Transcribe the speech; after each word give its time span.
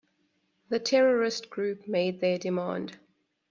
The 0.69 0.79
terrorist 0.79 1.51
group 1.51 1.87
made 1.87 2.21
their 2.21 2.39
demand. 2.39 2.97